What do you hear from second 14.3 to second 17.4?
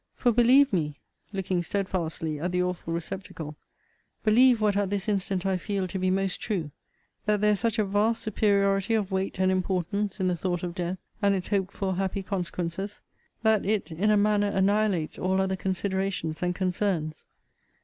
annihilates all other considerations and concerns.